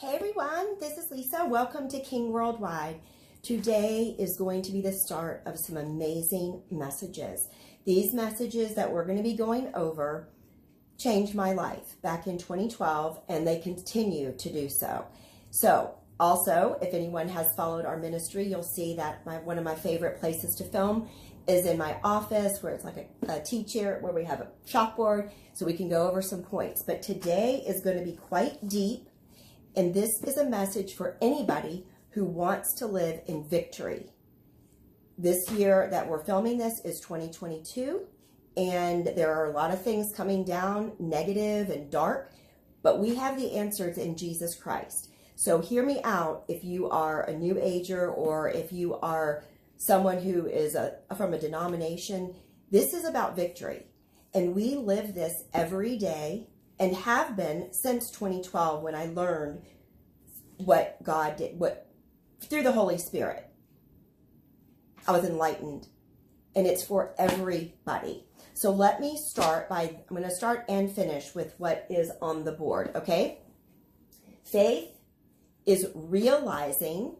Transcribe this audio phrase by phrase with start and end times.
[0.00, 1.44] Hey everyone, this is Lisa.
[1.44, 3.02] Welcome to King Worldwide.
[3.42, 7.48] Today is going to be the start of some amazing messages.
[7.84, 10.30] These messages that we're going to be going over
[10.96, 15.04] changed my life back in 2012 and they continue to do so.
[15.50, 19.74] So also, if anyone has followed our ministry, you'll see that my, one of my
[19.74, 21.10] favorite places to film
[21.46, 25.30] is in my office where it's like a, a teacher where we have a chalkboard
[25.52, 26.82] so we can go over some points.
[26.82, 29.09] But today is going to be quite deep
[29.76, 34.10] and this is a message for anybody who wants to live in victory.
[35.16, 38.06] This year that we're filming this is 2022
[38.56, 42.32] and there are a lot of things coming down negative and dark,
[42.82, 45.10] but we have the answers in Jesus Christ.
[45.36, 49.44] So hear me out if you are a new ager or if you are
[49.76, 52.34] someone who is a, from a denomination.
[52.70, 53.86] This is about victory.
[54.34, 56.49] And we live this every day
[56.80, 59.62] and have been since 2012 when I learned
[60.56, 61.86] what God did, what
[62.40, 63.46] through the Holy Spirit.
[65.06, 65.88] I was enlightened.
[66.56, 68.24] And it's for everybody.
[68.54, 72.44] So let me start by, I'm going to start and finish with what is on
[72.44, 73.38] the board, okay?
[74.42, 74.88] Faith
[75.64, 77.14] is realizing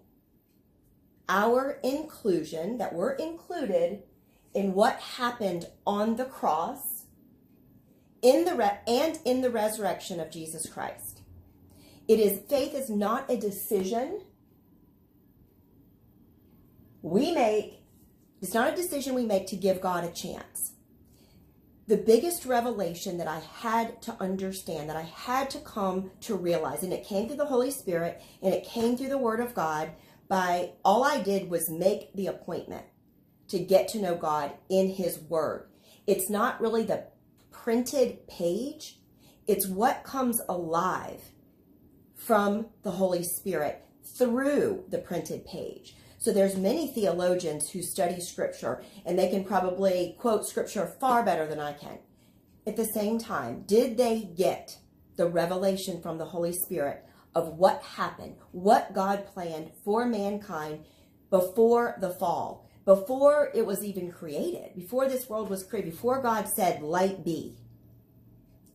[1.28, 4.02] our inclusion, that we're included
[4.52, 6.89] in what happened on the cross
[8.22, 11.20] in the re- and in the resurrection of Jesus Christ.
[12.08, 14.22] It is faith is not a decision
[17.02, 17.82] we make.
[18.42, 20.72] It's not a decision we make to give God a chance.
[21.86, 26.82] The biggest revelation that I had to understand, that I had to come to realize,
[26.82, 29.90] and it came through the Holy Spirit and it came through the Word of God
[30.28, 32.84] by all I did was make the appointment
[33.48, 35.68] to get to know God in His Word.
[36.06, 37.04] It's not really the
[37.50, 38.98] printed page,
[39.46, 41.20] it's what comes alive
[42.16, 45.96] from the Holy Spirit through the printed page.
[46.18, 51.46] So there's many theologians who study scripture and they can probably quote scripture far better
[51.46, 51.98] than I can.
[52.66, 54.76] At the same time, did they get
[55.16, 60.84] the revelation from the Holy Spirit of what happened, what God planned for mankind
[61.30, 66.48] before the fall, before it was even created, before this world was created, before God
[66.48, 67.56] said, light be.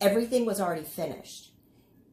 [0.00, 1.52] Everything was already finished.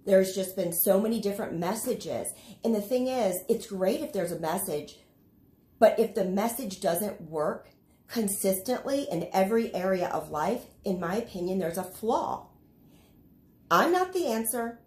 [0.05, 2.33] There's just been so many different messages.
[2.63, 4.99] And the thing is, it's great if there's a message,
[5.79, 7.69] but if the message doesn't work
[8.07, 12.47] consistently in every area of life, in my opinion, there's a flaw.
[13.71, 14.79] I'm not the answer.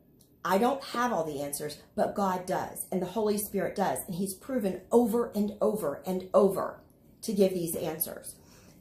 [0.44, 4.00] I don't have all the answers, but God does, and the Holy Spirit does.
[4.06, 6.80] And He's proven over and over and over
[7.22, 8.36] to give these answers.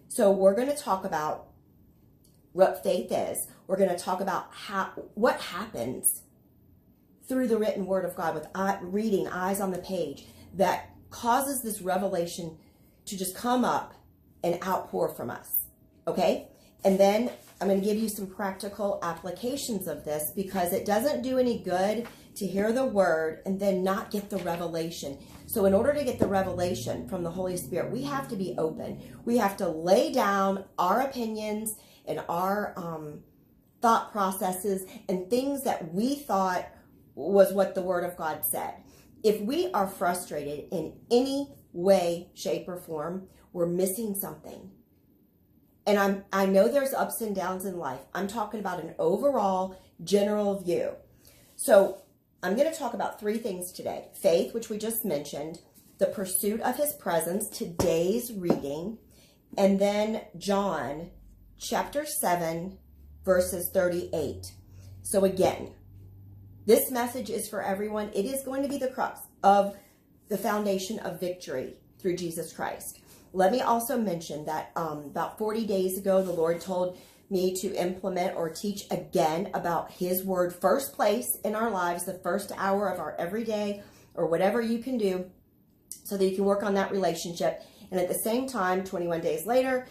[0.07, 1.47] So we're going to talk about
[2.53, 3.47] what faith is.
[3.67, 6.21] We're going to talk about how what happens
[7.27, 8.47] through the written word of God with
[8.81, 12.57] reading eyes on the page that causes this revelation
[13.05, 13.93] to just come up
[14.43, 15.65] and outpour from us.
[16.07, 16.47] Okay?
[16.83, 17.31] And then
[17.61, 21.59] I'm going to give you some practical applications of this because it doesn't do any
[21.59, 25.17] good to hear the word and then not get the revelation.
[25.47, 28.55] So, in order to get the revelation from the Holy Spirit, we have to be
[28.57, 29.01] open.
[29.23, 31.75] We have to lay down our opinions
[32.05, 33.21] and our um,
[33.81, 36.67] thought processes and things that we thought
[37.15, 38.75] was what the Word of God said.
[39.23, 44.71] If we are frustrated in any way, shape, or form, we're missing something
[45.85, 48.01] and I'm I know there's ups and downs in life.
[48.13, 50.91] I'm talking about an overall general view.
[51.55, 52.01] So
[52.43, 54.09] I'm going to talk about three things today.
[54.13, 55.59] Faith, which we just mentioned,
[55.97, 58.97] the pursuit of his presence, today's reading,
[59.57, 61.11] and then John
[61.57, 62.77] chapter 7
[63.23, 64.51] verses 38.
[65.01, 65.71] So again,
[66.65, 68.11] this message is for everyone.
[68.13, 69.75] It is going to be the crux of
[70.29, 72.99] the foundation of victory through Jesus Christ.
[73.35, 76.97] Let me also mention that um, about 40 days ago, the Lord told
[77.29, 82.13] me to implement or teach again about His Word first place in our lives, the
[82.13, 83.83] first hour of our everyday
[84.13, 85.29] or whatever you can do
[86.05, 87.61] so that you can work on that relationship.
[87.91, 89.85] And at the same time, 21 days later,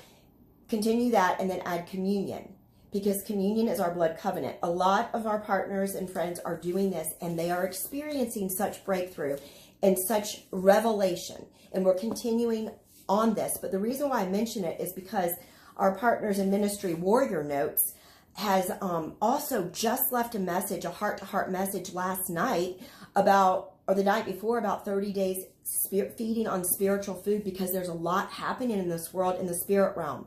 [0.70, 2.54] continue that and then add communion
[2.94, 4.56] because communion is our blood covenant.
[4.62, 8.86] A lot of our partners and friends are doing this and they are experiencing such
[8.86, 9.36] breakthrough
[9.82, 11.44] and such revelation.
[11.72, 12.70] And we're continuing
[13.08, 15.32] on this, but the reason why I mention it is because
[15.76, 17.94] our partners in ministry, Warrior Notes,
[18.34, 22.80] has um, also just left a message, a heart to heart message last night
[23.14, 25.44] about, or the night before, about 30 days
[25.90, 29.96] feeding on spiritual food because there's a lot happening in this world in the spirit
[29.96, 30.26] realm.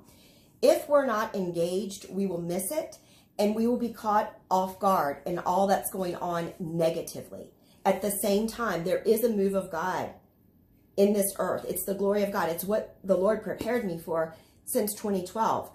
[0.61, 2.97] If we're not engaged, we will miss it
[3.37, 7.51] and we will be caught off guard in all that's going on negatively.
[7.85, 10.09] At the same time, there is a move of God
[10.97, 11.65] in this earth.
[11.69, 12.49] It's the glory of God.
[12.49, 14.35] It's what the Lord prepared me for
[14.65, 15.71] since 2012.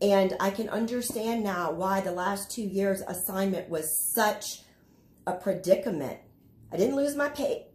[0.00, 4.62] And I can understand now why the last two years assignment was such
[5.26, 6.18] a predicament.
[6.72, 7.28] I didn't lose my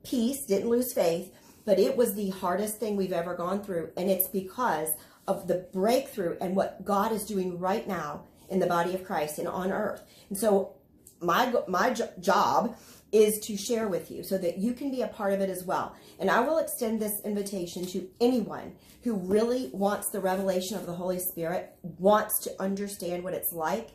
[0.04, 1.34] peace, didn't lose faith,
[1.66, 3.92] but it was the hardest thing we've ever gone through.
[3.96, 4.90] And it's because
[5.28, 9.40] of the breakthrough and what God is doing right now in the body of Christ
[9.40, 10.02] and on earth.
[10.30, 10.76] And so
[11.22, 12.76] my my job
[13.12, 15.64] is to share with you so that you can be a part of it as
[15.64, 15.96] well.
[16.20, 18.74] And I will extend this invitation to anyone
[19.04, 23.92] who really wants the revelation of the Holy Spirit, wants to understand what it's like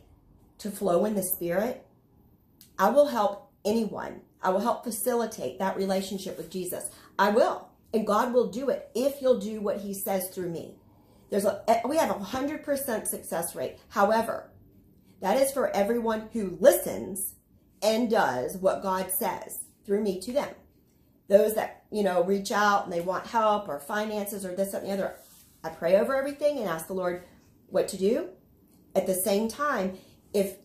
[0.58, 1.84] to flow in the Spirit.
[2.78, 4.22] I will help anyone.
[4.42, 6.90] I will help facilitate that relationship with Jesus.
[7.18, 7.68] I will.
[7.94, 10.76] And God will do it if you'll do what he says through me.
[11.30, 13.78] There's a, eh, we have a 100% success rate.
[13.88, 14.50] However,
[15.20, 17.34] that is for everyone who listens
[17.82, 20.48] and does what God says through me to them.
[21.28, 24.82] Those that, you know, reach out and they want help or finances or this, that,
[24.82, 25.16] and the other,
[25.64, 27.24] I pray over everything and ask the Lord
[27.68, 28.28] what to do.
[28.94, 29.98] At the same time,
[30.32, 30.56] if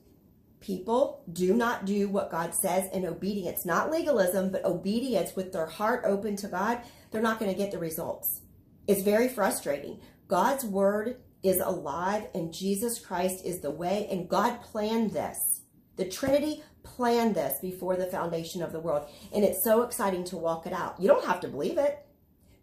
[0.60, 5.68] people do not do what God says in obedience, not legalism, but obedience with their
[5.68, 6.81] heart open to God,
[7.12, 8.42] they're not going to get the results.
[8.88, 10.00] It's very frustrating.
[10.28, 15.62] God's word is alive and Jesus Christ is the way and God planned this.
[15.96, 16.64] The Trinity
[16.95, 20.74] planned this before the foundation of the world and it's so exciting to walk it
[20.74, 21.00] out.
[21.00, 22.06] You don't have to believe it,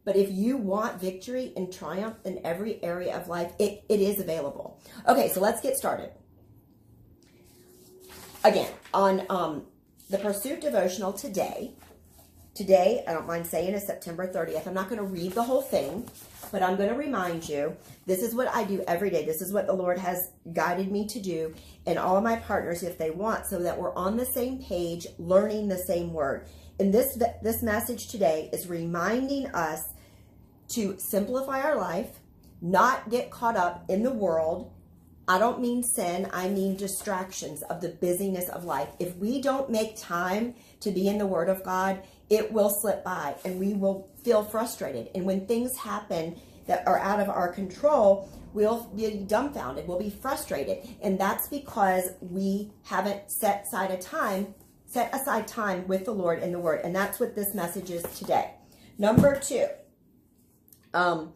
[0.05, 4.21] but if you want victory and triumph in every area of life, it, it is
[4.21, 4.79] available.
[5.09, 6.11] Okay, so let's get started.
[8.45, 9.65] Again, on um,
[10.11, 11.73] the Pursuit Devotional today,
[12.55, 14.67] today, I don't mind saying is September 30th.
[14.67, 16.09] I'm not going to read the whole thing
[16.55, 19.25] but I'm going to remind you, this is what I do every day.
[19.25, 21.53] This is what the Lord has guided me to do
[21.85, 25.09] and all of my partners if they want so that we're on the same page,
[25.19, 26.47] learning the same word.
[26.79, 29.83] And this, this message today is reminding us
[30.69, 32.21] to simplify our life,
[32.63, 34.71] not get caught up in the world.
[35.27, 38.91] I don't mean sin, I mean distractions of the busyness of life.
[39.01, 43.05] If we don't make time to be in the Word of God, it will slip
[43.05, 45.11] by and we will feel frustrated.
[45.15, 50.11] And when things happen that are out of our control, we'll be dumbfounded, we'll be
[50.11, 50.89] frustrated.
[51.03, 54.55] And that's because we haven't set aside a time,
[54.87, 56.81] set aside time with the Lord in the Word.
[56.85, 58.53] And that's what this message is today.
[58.97, 59.67] Number two,
[60.95, 61.33] um,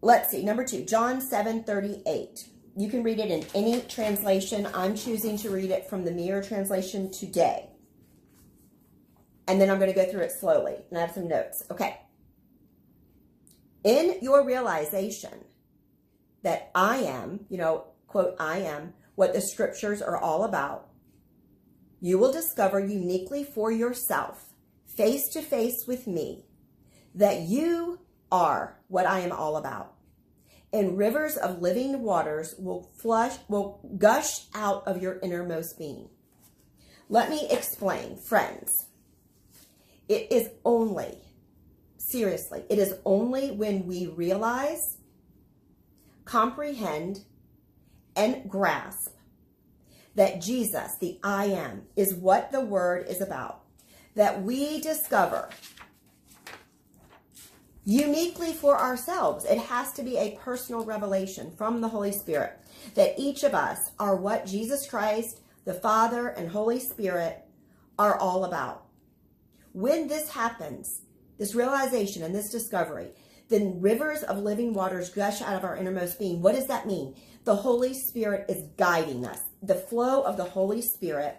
[0.00, 2.48] let's see, number two, John 7 38.
[2.76, 4.68] You can read it in any translation.
[4.72, 7.70] I'm choosing to read it from the Mirror translation today.
[9.48, 11.64] And then I'm going to go through it slowly and I have some notes.
[11.70, 11.98] Okay.
[13.82, 15.44] In your realization
[16.42, 20.88] that I am, you know, quote, I am what the scriptures are all about,
[22.00, 24.52] you will discover uniquely for yourself,
[24.86, 26.44] face to face with me,
[27.14, 29.94] that you are what I am all about.
[30.72, 36.10] And rivers of living waters will flush, will gush out of your innermost being.
[37.08, 38.87] Let me explain, friends.
[40.08, 41.18] It is only,
[41.98, 44.96] seriously, it is only when we realize,
[46.24, 47.20] comprehend,
[48.16, 49.14] and grasp
[50.14, 53.60] that Jesus, the I am, is what the word is about,
[54.14, 55.48] that we discover
[57.84, 59.44] uniquely for ourselves.
[59.44, 62.58] It has to be a personal revelation from the Holy Spirit
[62.94, 67.44] that each of us are what Jesus Christ, the Father, and Holy Spirit
[67.98, 68.87] are all about.
[69.72, 71.02] When this happens,
[71.38, 73.10] this realization and this discovery,
[73.48, 76.42] then rivers of living waters gush out of our innermost being.
[76.42, 77.14] What does that mean?
[77.44, 79.40] The Holy Spirit is guiding us.
[79.62, 81.36] The flow of the Holy Spirit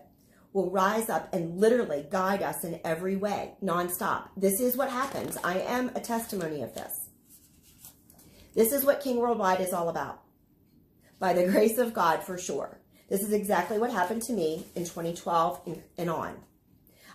[0.54, 4.30] will rise up and literally guide us in every way, nonstop.
[4.36, 5.38] This is what happens.
[5.44, 7.10] I am a testimony of this.
[8.56, 10.22] This is what King Worldwide is all about.
[11.20, 12.80] By the grace of God, for sure.
[13.10, 16.36] This is exactly what happened to me in 2012 and on.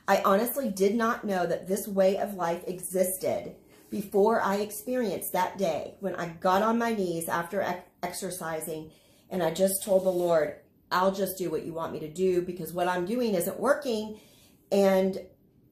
[0.07, 3.57] I honestly did not know that this way of life existed
[3.91, 7.65] before I experienced that day when I got on my knees after
[8.03, 8.91] exercising
[9.31, 10.57] and I just told the Lord,
[10.91, 14.21] I'll just do what you want me to do because what I'm doing isn't working.
[14.71, 15.19] And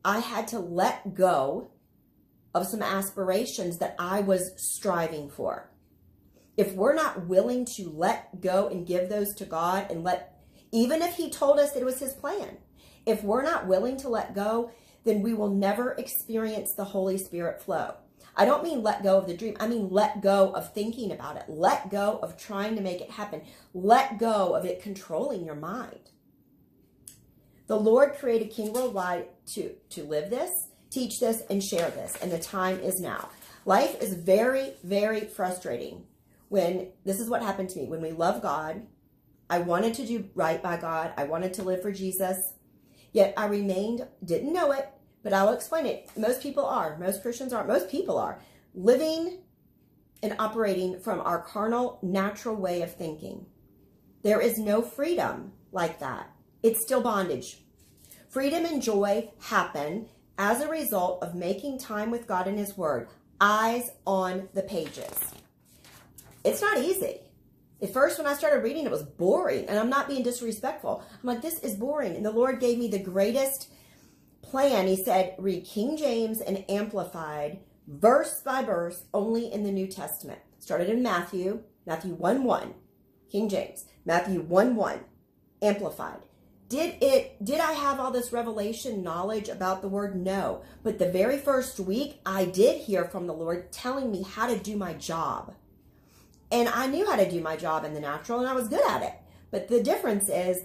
[0.04, 1.70] I had to let go
[2.54, 5.70] of some aspirations that I was striving for.
[6.56, 11.02] If we're not willing to let go and give those to God and let, even
[11.02, 12.58] if He told us that it was His plan,
[13.06, 14.70] if we're not willing to let go,
[15.04, 17.94] then we will never experience the Holy Spirit flow.
[18.34, 19.56] I don't mean let go of the dream.
[19.60, 21.44] I mean let go of thinking about it.
[21.48, 23.42] Let go of trying to make it happen.
[23.74, 26.10] Let go of it controlling your mind.
[27.66, 32.30] The Lord created King Worldwide to, to live this, teach this, and share this, and
[32.30, 33.28] the time is now.
[33.64, 36.04] Life is very, very frustrating
[36.48, 37.86] when this is what happened to me.
[37.86, 38.82] When we love God,
[39.48, 42.52] I wanted to do right by God, I wanted to live for Jesus,
[43.12, 44.88] yet I remained, didn't know it,
[45.22, 46.10] but I'll explain it.
[46.16, 48.40] Most people are, most Christians are, most people are
[48.74, 49.38] living
[50.22, 53.46] and operating from our carnal, natural way of thinking.
[54.22, 56.30] There is no freedom like that.
[56.62, 57.58] It's still bondage.
[58.28, 63.08] Freedom and joy happen as a result of making time with God and His Word,
[63.40, 65.12] eyes on the pages.
[66.44, 67.20] It's not easy.
[67.82, 71.02] At first, when I started reading, it was boring, and I'm not being disrespectful.
[71.10, 72.14] I'm like, this is boring.
[72.14, 73.68] And the Lord gave me the greatest
[74.40, 74.86] plan.
[74.86, 77.58] He said, read King James and Amplified,
[77.88, 80.38] verse by verse, only in the New Testament.
[80.60, 82.74] Started in Matthew, Matthew 1 1,
[83.30, 85.00] King James, Matthew 1 1,
[85.62, 86.20] Amplified.
[86.68, 90.16] Did it did I have all this revelation knowledge about the word?
[90.16, 90.62] No.
[90.82, 94.58] But the very first week I did hear from the Lord telling me how to
[94.58, 95.54] do my job.
[96.52, 98.86] And I knew how to do my job in the natural and I was good
[98.88, 99.14] at it.
[99.50, 100.64] But the difference is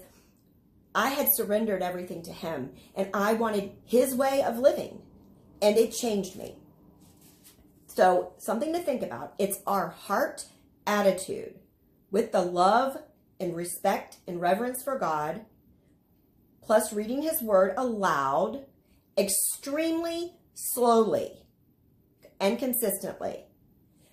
[0.94, 5.02] I had surrendered everything to him and I wanted his way of living.
[5.60, 6.56] And it changed me.
[7.86, 9.34] So, something to think about.
[9.38, 10.44] It's our heart
[10.86, 11.58] attitude
[12.12, 12.98] with the love
[13.40, 15.44] and respect and reverence for God
[16.68, 18.66] plus reading his word aloud
[19.16, 21.32] extremely slowly
[22.38, 23.46] and consistently,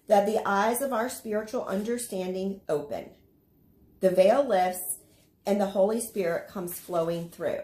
[0.07, 3.09] that the eyes of our spiritual understanding open.
[4.01, 4.99] The veil lifts
[5.45, 7.61] and the Holy Spirit comes flowing through.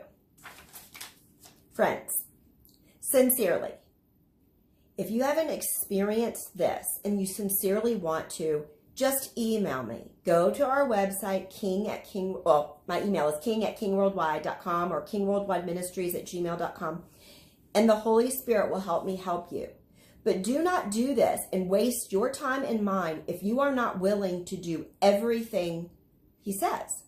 [1.73, 2.23] Friends,
[2.99, 3.71] sincerely,
[4.97, 10.11] if you haven't experienced this and you sincerely want to, just email me.
[10.25, 15.05] Go to our website, king at king, well, my email is king at kingworldwide.com or
[15.05, 17.03] kingworldwideministries at gmail.com.
[17.73, 19.69] And the Holy Spirit will help me help you.
[20.23, 23.99] But do not do this and waste your time and mine if you are not
[23.99, 25.89] willing to do everything
[26.39, 27.03] he says.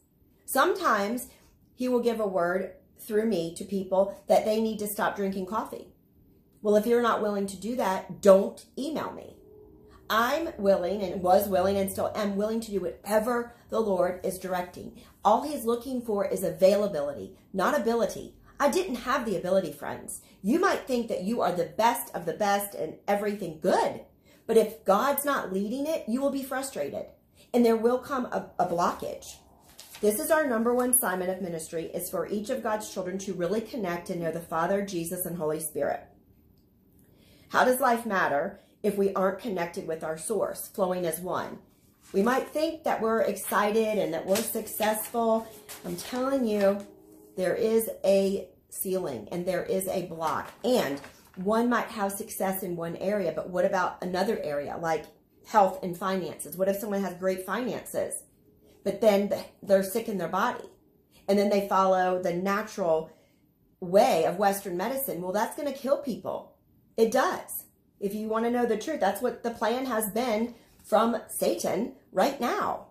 [0.45, 1.27] Sometimes
[1.75, 5.45] he will give a word through me to people that they need to stop drinking
[5.45, 5.87] coffee.
[6.61, 9.35] Well, if you're not willing to do that, don't email me.
[10.09, 14.39] I'm willing and was willing and still am willing to do whatever the Lord is
[14.39, 15.01] directing.
[15.25, 18.35] All he's looking for is availability, not ability.
[18.63, 20.21] I didn't have the ability, friends.
[20.41, 24.05] You might think that you are the best of the best and everything good.
[24.47, 27.07] But if God's not leading it, you will be frustrated.
[27.53, 29.35] And there will come a, a blockage.
[29.99, 33.33] This is our number one assignment of ministry is for each of God's children to
[33.33, 36.01] really connect and know the Father, Jesus, and Holy Spirit.
[37.49, 38.61] How does life matter?
[38.83, 41.57] if we aren't connected with our source, flowing as one.
[42.11, 45.47] We might think that we're excited and that we're successful.
[45.85, 46.85] I'm telling you,
[47.37, 50.51] there is a ceiling and there is a block.
[50.63, 50.99] And
[51.35, 55.05] one might have success in one area, but what about another area like
[55.47, 56.57] health and finances?
[56.57, 58.23] What if someone has great finances,
[58.83, 60.69] but then they're sick in their body?
[61.27, 63.09] And then they follow the natural
[63.79, 65.21] way of Western medicine.
[65.21, 66.55] Well, that's going to kill people.
[66.97, 67.63] It does.
[67.99, 71.93] If you want to know the truth, that's what the plan has been from Satan
[72.11, 72.87] right now.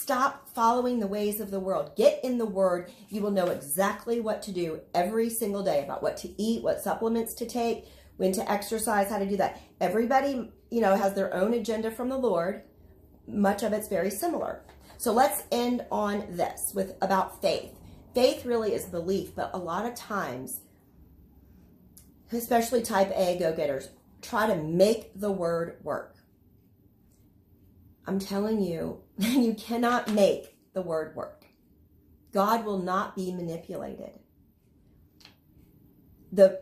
[0.00, 1.90] Stop following the ways of the world.
[1.96, 2.88] Get in the word.
[3.08, 6.80] You will know exactly what to do every single day about what to eat, what
[6.80, 7.84] supplements to take,
[8.16, 9.60] when to exercise, how to do that.
[9.80, 12.62] Everybody, you know, has their own agenda from the Lord.
[13.26, 14.62] Much of it's very similar.
[14.98, 17.72] So let's end on this with about faith.
[18.14, 20.60] Faith really is belief, but a lot of times,
[22.32, 23.88] especially type A go-getters,
[24.22, 26.14] try to make the word work.
[28.08, 31.44] I'm telling you, you cannot make the word work.
[32.32, 34.12] God will not be manipulated.
[36.32, 36.60] The,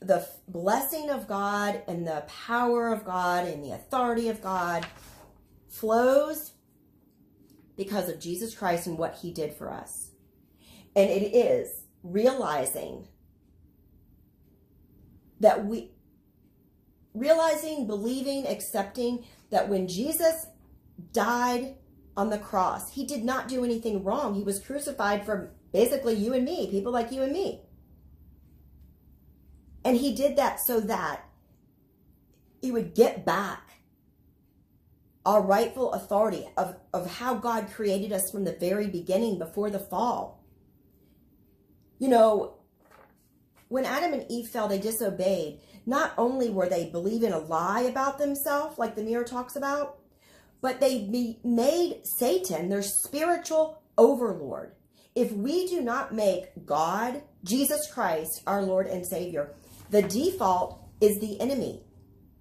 [0.00, 4.86] the blessing of God and the power of God and the authority of God
[5.68, 6.52] flows
[7.76, 10.10] because of Jesus Christ and what he did for us.
[10.94, 13.06] And it is realizing
[15.40, 15.90] that we
[17.12, 20.46] realizing, believing, accepting that when Jesus
[21.16, 21.74] died
[22.16, 24.34] on the cross, he did not do anything wrong.
[24.34, 27.62] He was crucified for basically you and me, people like you and me.
[29.84, 31.24] And he did that so that
[32.60, 33.62] he would get back
[35.24, 39.78] our rightful authority of, of how God created us from the very beginning before the
[39.78, 40.44] fall.
[41.98, 42.58] You know,
[43.68, 48.18] when Adam and Eve fell, they disobeyed not only were they believing a lie about
[48.18, 49.98] themselves, like the mirror talks about,
[50.60, 51.08] but they
[51.44, 54.72] made Satan their spiritual overlord.
[55.16, 59.54] if we do not make God, Jesus Christ, our Lord and Savior,
[59.90, 61.82] the default is the enemy,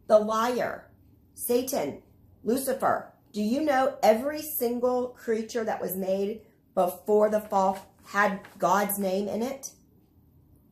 [0.07, 0.91] the liar,
[1.35, 2.03] Satan,
[2.43, 3.13] Lucifer.
[3.31, 6.41] Do you know every single creature that was made
[6.75, 9.71] before the fall had God's name in it?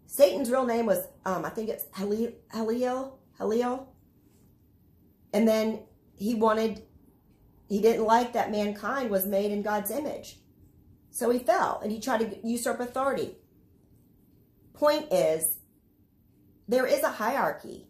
[0.05, 3.87] Satan's real name was, um, I think it's Heliel, Heliel.
[5.33, 5.79] And then
[6.15, 6.83] he wanted,
[7.73, 10.37] he didn't like that mankind was made in God's image.
[11.09, 13.35] So he fell and he tried to usurp authority.
[14.73, 15.57] Point is,
[16.67, 17.87] there is a hierarchy.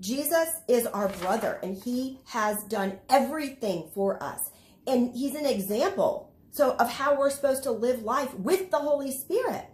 [0.00, 4.50] Jesus is our brother and he has done everything for us.
[4.88, 9.12] And he's an example so of how we're supposed to live life with the Holy
[9.12, 9.66] Spirit.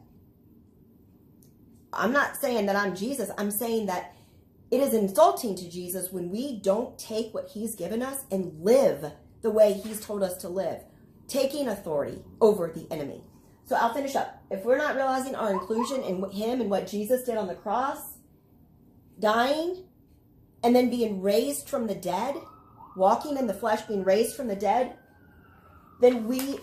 [1.90, 3.30] I'm not saying that I'm Jesus.
[3.38, 4.14] I'm saying that
[4.70, 9.10] it is insulting to Jesus when we don't take what he's given us and live
[9.42, 10.82] the way he's told us to live,
[11.26, 13.22] taking authority over the enemy.
[13.64, 14.42] So I'll finish up.
[14.50, 18.00] If we're not realizing our inclusion in him and what Jesus did on the cross,
[19.18, 19.84] dying,
[20.62, 22.34] and then being raised from the dead,
[22.96, 24.96] walking in the flesh, being raised from the dead,
[26.00, 26.58] then we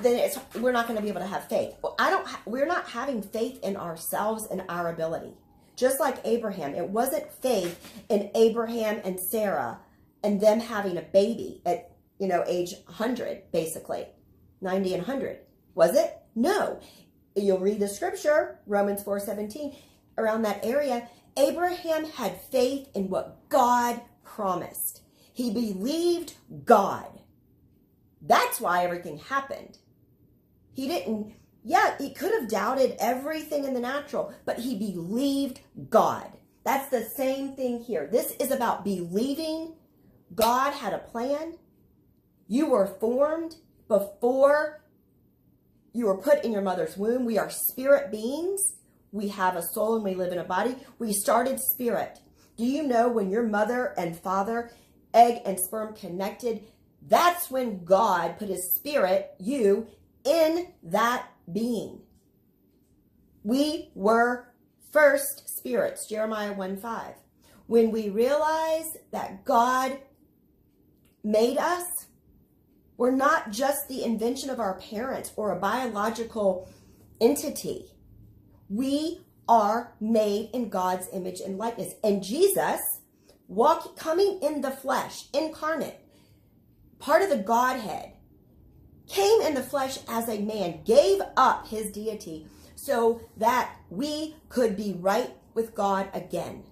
[0.00, 1.74] then it's we're not going to be able to have faith.
[1.98, 2.26] I don't.
[2.46, 5.34] We're not having faith in ourselves and our ability.
[5.76, 9.80] Just like Abraham, it wasn't faith in Abraham and Sarah
[10.22, 11.91] and them having a baby at
[12.22, 14.06] you know age 100, basically
[14.60, 15.40] 90 and 100.
[15.74, 16.16] Was it?
[16.36, 16.78] No.
[17.34, 19.74] You'll read the scripture, Romans 4:17,
[20.16, 21.08] around that area.
[21.36, 25.02] Abraham had faith in what God promised.
[25.32, 27.08] He believed God.
[28.20, 29.78] That's why everything happened.
[30.74, 35.58] He didn't, yeah, he could have doubted everything in the natural, but he believed
[35.90, 36.30] God.
[36.64, 38.06] That's the same thing here.
[38.06, 39.74] This is about believing
[40.32, 41.58] God had a plan.
[42.52, 43.56] You were formed
[43.88, 44.82] before
[45.94, 47.24] you were put in your mother's womb.
[47.24, 48.74] We are spirit beings.
[49.10, 50.76] We have a soul and we live in a body.
[50.98, 52.18] We started spirit.
[52.58, 54.70] Do you know when your mother and father,
[55.14, 56.64] egg and sperm connected,
[57.08, 59.86] that's when God put his spirit, you,
[60.22, 62.02] in that being.
[63.44, 64.52] We were
[64.90, 67.14] first spirits, Jeremiah 1 5.
[67.66, 69.96] When we realize that God
[71.24, 72.08] made us,
[73.02, 76.68] we're not just the invention of our parents or a biological
[77.20, 77.86] entity.
[78.68, 81.94] We are made in God's image and likeness.
[82.04, 83.00] And Jesus,
[83.48, 85.98] walk, coming in the flesh, incarnate,
[87.00, 88.12] part of the Godhead,
[89.08, 94.76] came in the flesh as a man, gave up his deity so that we could
[94.76, 96.62] be right with God again.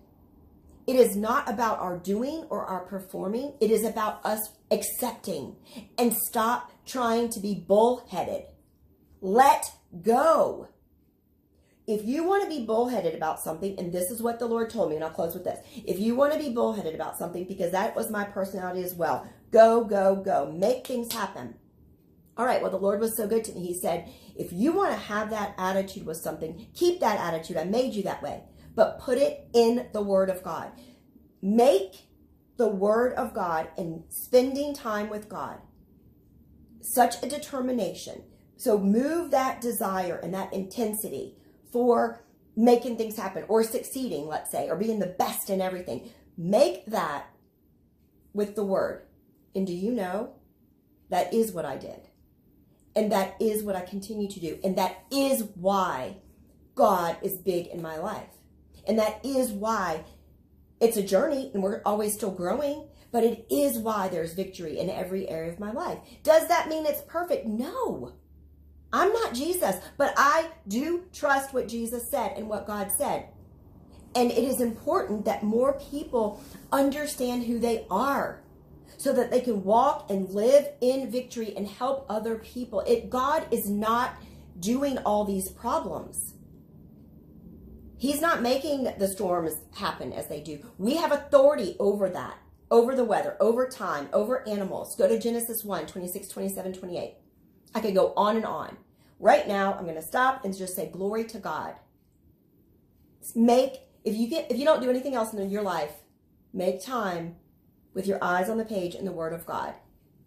[0.87, 3.55] It is not about our doing or our performing.
[3.61, 5.57] It is about us accepting
[5.99, 8.45] and stop trying to be bullheaded.
[9.21, 9.67] Let
[10.03, 10.69] go.
[11.87, 14.91] If you want to be bullheaded about something, and this is what the Lord told
[14.91, 15.59] me, and I'll close with this.
[15.85, 19.27] If you want to be bullheaded about something, because that was my personality as well,
[19.51, 20.53] go, go, go.
[20.53, 21.57] Make things happen.
[22.37, 23.67] All right, well, the Lord was so good to me.
[23.67, 27.57] He said, if you want to have that attitude with something, keep that attitude.
[27.57, 30.71] I made you that way, but put it in the Word of God.
[31.43, 32.07] Make
[32.61, 35.61] the Word of God and spending time with God
[36.83, 38.23] such a determination.
[38.59, 41.37] So move that desire and that intensity
[41.73, 42.23] for
[42.55, 46.11] making things happen or succeeding, let's say, or being the best in everything.
[46.37, 47.31] Make that
[48.35, 49.07] with the Word.
[49.55, 50.35] And do you know
[51.09, 52.09] that is what I did?
[52.95, 54.59] And that is what I continue to do.
[54.63, 56.19] And that is why
[56.75, 58.29] God is big in my life.
[58.87, 60.05] And that is why
[60.81, 64.89] it's a journey and we're always still growing, but it is why there's victory in
[64.89, 65.99] every area of my life.
[66.23, 67.47] Does that mean it's perfect?
[67.47, 68.15] No.
[68.93, 73.29] I'm not Jesus, but I do trust what Jesus said and what God said.
[74.15, 78.43] And it is important that more people understand who they are
[78.97, 82.81] so that they can walk and live in victory and help other people.
[82.81, 84.15] It God is not
[84.59, 86.35] doing all these problems.
[88.01, 90.61] He's not making the storms happen as they do.
[90.79, 92.39] We have authority over that,
[92.71, 94.97] over the weather, over time, over animals.
[94.97, 97.17] Go to Genesis 1, 26, 27, 28.
[97.75, 98.79] I could go on and on.
[99.19, 101.75] Right now, I'm going to stop and just say glory to God.
[103.35, 105.93] Make, if you get, if you don't do anything else in your life,
[106.55, 107.37] make time
[107.93, 109.75] with your eyes on the page and the Word of God.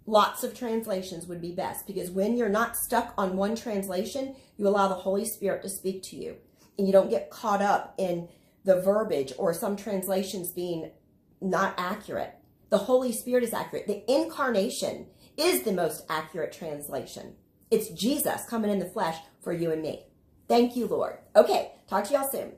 [0.05, 4.67] Lots of translations would be best because when you're not stuck on one translation, you
[4.67, 6.35] allow the Holy Spirit to speak to you
[6.77, 8.27] and you don't get caught up in
[8.63, 10.91] the verbiage or some translations being
[11.41, 12.35] not accurate.
[12.69, 13.87] The Holy Spirit is accurate.
[13.87, 15.07] The incarnation
[15.37, 17.35] is the most accurate translation.
[17.69, 20.05] It's Jesus coming in the flesh for you and me.
[20.47, 21.17] Thank you, Lord.
[21.35, 22.53] Okay, talk to y'all soon.